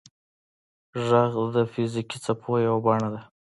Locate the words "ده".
3.13-3.21